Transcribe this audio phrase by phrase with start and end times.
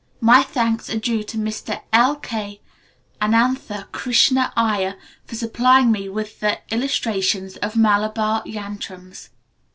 [0.19, 2.15] My thanks are due to Mr L.
[2.15, 2.59] K.
[3.21, 9.29] Anantha Krishna Iyer for supplying me with the illustrations of Malabar yantrams.